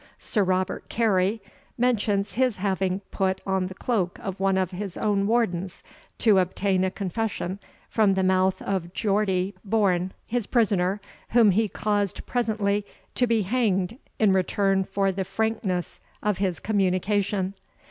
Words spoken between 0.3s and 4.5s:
Robert Carey mentions his having put on the cloak of